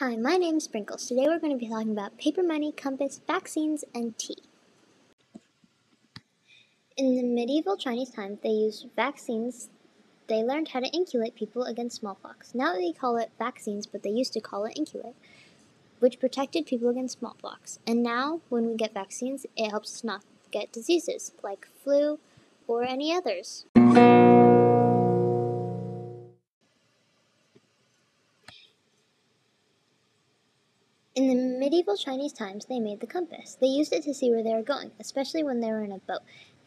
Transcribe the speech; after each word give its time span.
Hi, 0.00 0.14
my 0.14 0.36
name 0.36 0.58
is 0.58 0.62
Sprinkles. 0.62 1.08
Today 1.08 1.24
we're 1.26 1.40
going 1.40 1.52
to 1.52 1.58
be 1.58 1.68
talking 1.68 1.90
about 1.90 2.16
paper 2.18 2.44
money, 2.44 2.70
compass, 2.70 3.20
vaccines, 3.26 3.84
and 3.92 4.16
tea. 4.16 4.36
In 6.96 7.16
the 7.16 7.24
medieval 7.24 7.76
Chinese 7.76 8.10
times, 8.10 8.38
they 8.40 8.50
used 8.50 8.86
vaccines. 8.94 9.70
They 10.28 10.44
learned 10.44 10.68
how 10.68 10.78
to 10.78 10.96
inoculate 10.96 11.34
people 11.34 11.64
against 11.64 11.96
smallpox. 11.96 12.54
Now 12.54 12.74
they 12.74 12.92
call 12.92 13.16
it 13.16 13.32
vaccines, 13.40 13.86
but 13.86 14.04
they 14.04 14.10
used 14.10 14.32
to 14.34 14.40
call 14.40 14.66
it 14.66 14.76
inoculate, 14.76 15.16
which 15.98 16.20
protected 16.20 16.64
people 16.64 16.90
against 16.90 17.18
smallpox. 17.18 17.80
And 17.84 18.00
now, 18.00 18.40
when 18.50 18.68
we 18.68 18.76
get 18.76 18.94
vaccines, 18.94 19.46
it 19.56 19.70
helps 19.70 19.96
us 19.96 20.04
not 20.04 20.22
get 20.52 20.70
diseases 20.70 21.32
like 21.42 21.66
flu 21.82 22.20
or 22.68 22.84
any 22.84 23.12
others. 23.12 23.64
In 31.18 31.26
the 31.26 31.58
medieval 31.58 31.96
Chinese 31.96 32.32
times, 32.32 32.66
they 32.66 32.78
made 32.78 33.00
the 33.00 33.06
compass. 33.08 33.56
They 33.60 33.66
used 33.66 33.92
it 33.92 34.04
to 34.04 34.14
see 34.14 34.30
where 34.30 34.44
they 34.44 34.54
were 34.54 34.62
going, 34.62 34.92
especially 35.00 35.42
when 35.42 35.58
they 35.58 35.66
were 35.66 35.82
in 35.82 35.90
a 35.90 35.98
boat, 35.98 36.20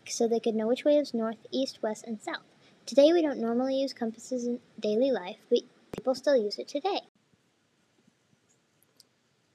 so 0.05 0.27
they 0.27 0.41
could 0.41 0.55
know 0.55 0.67
which 0.67 0.83
way 0.83 0.97
was 0.97 1.13
north, 1.13 1.37
east, 1.51 1.81
west, 1.81 2.03
and 2.05 2.19
south. 2.19 2.43
Today, 2.85 3.13
we 3.13 3.21
don't 3.21 3.39
normally 3.39 3.79
use 3.79 3.93
compasses 3.93 4.45
in 4.45 4.59
daily 4.77 5.09
life, 5.09 5.37
but 5.49 5.59
people 5.95 6.13
still 6.15 6.35
use 6.35 6.59
it 6.59 6.67
today. 6.67 6.99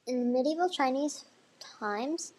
In 0.06 0.18
the 0.20 0.38
medieval 0.38 0.70
Chinese 0.70 1.26
times, 1.60 2.32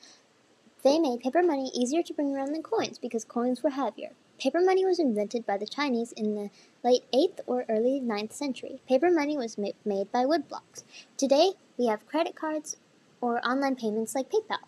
they 0.83 0.97
made 0.97 1.19
paper 1.19 1.43
money 1.43 1.69
easier 1.75 2.01
to 2.01 2.13
bring 2.15 2.35
around 2.35 2.53
than 2.53 2.63
coins 2.63 2.97
because 2.97 3.23
coins 3.23 3.61
were 3.61 3.69
heavier. 3.69 4.13
Paper 4.39 4.61
money 4.61 4.85
was 4.85 4.99
invented 4.99 5.47
by 5.47 5.57
the 5.57 5.65
Chinese 5.65 6.11
in 6.11 6.35
the 6.35 6.51
late 6.83 7.03
8th 7.11 7.39
or 7.47 7.65
early 7.67 7.99
9th 7.99 8.33
century. 8.33 8.81
Paper 8.87 9.09
money 9.09 9.35
was 9.35 9.57
ma- 9.57 9.69
made 9.83 10.11
by 10.11 10.25
wood 10.25 10.47
blocks. 10.47 10.83
Today, 11.17 11.53
we 11.75 11.87
have 11.87 12.05
credit 12.05 12.35
cards 12.35 12.77
or 13.19 13.43
online 13.47 13.75
payments 13.75 14.13
like 14.13 14.29
PayPal. 14.29 14.59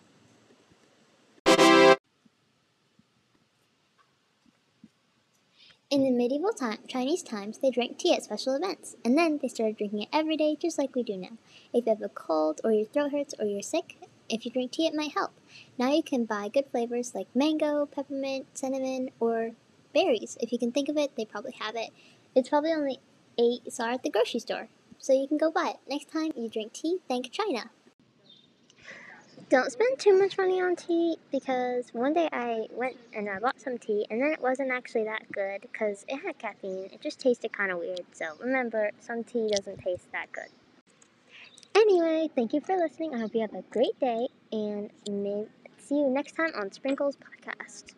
In 5.88 6.04
the 6.04 6.10
medieval 6.10 6.52
time, 6.52 6.78
Chinese 6.88 7.22
times, 7.22 7.58
they 7.58 7.70
drank 7.70 7.98
tea 7.98 8.14
at 8.14 8.24
special 8.24 8.54
events, 8.54 8.96
and 9.04 9.16
then 9.16 9.38
they 9.40 9.48
started 9.48 9.76
drinking 9.76 10.02
it 10.02 10.08
every 10.12 10.36
day 10.36 10.56
just 10.56 10.78
like 10.78 10.94
we 10.96 11.02
do 11.04 11.16
now. 11.16 11.38
If 11.72 11.86
you 11.86 11.90
have 11.90 12.02
a 12.02 12.08
cold, 12.08 12.60
or 12.64 12.72
your 12.72 12.86
throat 12.86 13.12
hurts, 13.12 13.34
or 13.38 13.46
you're 13.46 13.62
sick, 13.62 13.96
if 14.30 14.44
you 14.44 14.50
drink 14.50 14.72
tea, 14.72 14.86
it 14.86 14.94
might 14.94 15.12
help. 15.12 15.32
Now 15.78 15.92
you 15.92 16.02
can 16.02 16.24
buy 16.24 16.48
good 16.48 16.66
flavors 16.70 17.14
like 17.14 17.26
mango, 17.34 17.86
peppermint, 17.86 18.46
cinnamon, 18.54 19.10
or 19.20 19.50
berries. 19.92 20.38
If 20.40 20.52
you 20.52 20.58
can 20.58 20.72
think 20.72 20.88
of 20.88 20.96
it, 20.96 21.16
they 21.16 21.24
probably 21.24 21.52
have 21.60 21.76
it. 21.76 21.90
It's 22.34 22.48
probably 22.48 22.72
only 22.72 22.98
8 23.38 23.72
SAR 23.72 23.90
at 23.90 24.02
the 24.02 24.10
grocery 24.10 24.40
store 24.40 24.68
so 24.98 25.12
you 25.12 25.26
can 25.26 25.38
go 25.38 25.50
buy 25.50 25.72
it. 25.74 25.76
Next 25.88 26.10
time 26.12 26.30
you 26.36 26.48
drink 26.48 26.72
tea, 26.72 26.98
thank 27.08 27.30
China. 27.30 27.70
Don't 29.48 29.72
spend 29.72 29.98
too 29.98 30.16
much 30.16 30.38
money 30.38 30.60
on 30.62 30.76
tea 30.76 31.16
because 31.32 31.88
one 31.92 32.12
day 32.12 32.28
I 32.32 32.68
went 32.70 32.96
and 33.12 33.28
I 33.28 33.40
bought 33.40 33.60
some 33.60 33.78
tea 33.78 34.06
and 34.08 34.22
then 34.22 34.30
it 34.30 34.40
wasn't 34.40 34.70
actually 34.70 35.04
that 35.04 35.32
good 35.32 35.62
because 35.62 36.04
it 36.06 36.18
had 36.18 36.38
caffeine. 36.38 36.88
It 36.92 37.00
just 37.00 37.18
tasted 37.18 37.52
kind 37.52 37.72
of 37.72 37.78
weird. 37.78 38.02
So 38.12 38.26
remember, 38.38 38.92
some 39.00 39.24
tea 39.24 39.50
doesn't 39.50 39.78
taste 39.78 40.12
that 40.12 40.30
good. 40.30 40.50
Anyway, 41.74 42.28
thank 42.34 42.52
you 42.52 42.60
for 42.60 42.76
listening. 42.76 43.14
I 43.14 43.18
hope 43.20 43.34
you 43.34 43.40
have 43.40 43.54
a 43.54 43.62
great 43.70 43.98
day 44.00 44.28
and 44.52 44.90
see 45.78 45.96
you 45.96 46.08
next 46.10 46.32
time 46.32 46.52
on 46.54 46.70
Sprinkles 46.72 47.16
Podcast. 47.16 47.94